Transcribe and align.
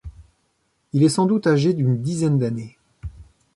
Il 0.93 1.03
est 1.03 1.09
sans 1.09 1.27
doute 1.27 1.45
âgé 1.45 1.75
d'une 1.75 2.01
dizaine 2.01 2.39
d'années. 2.39 2.75